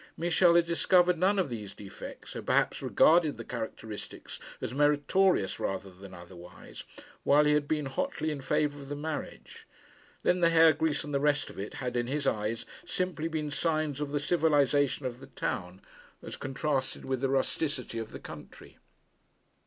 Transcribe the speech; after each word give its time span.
Michel 0.17 0.55
had 0.55 0.65
discovered 0.65 1.15
none 1.19 1.37
of 1.37 1.47
these 1.47 1.75
defects, 1.75 2.33
had 2.33 2.47
perhaps 2.47 2.81
regarded 2.81 3.37
the 3.37 3.43
characteristics 3.43 4.39
as 4.59 4.73
meritorious 4.73 5.59
rather 5.59 5.91
than 5.91 6.11
otherwise, 6.11 6.83
while 7.21 7.45
he 7.45 7.53
had 7.53 7.67
been 7.67 7.85
hotly 7.85 8.31
in 8.31 8.41
favour 8.41 8.79
of 8.81 8.89
the 8.89 8.95
marriage. 8.95 9.67
Then 10.23 10.39
the 10.39 10.49
hair 10.49 10.73
grease 10.73 11.03
and 11.03 11.13
the 11.13 11.19
rest 11.19 11.51
of 11.51 11.59
it 11.59 11.75
had 11.75 11.95
in 11.95 12.07
his 12.07 12.25
eyes 12.25 12.65
simply 12.83 13.27
been 13.27 13.51
signs 13.51 14.01
of 14.01 14.11
the 14.11 14.19
civilisation 14.19 15.05
of 15.05 15.19
the 15.19 15.27
town 15.27 15.83
as 16.23 16.35
contrasted 16.35 17.05
with 17.05 17.21
the 17.21 17.29
rusticity 17.29 17.99
of 17.99 18.09
the 18.09 18.19
country. 18.19 18.79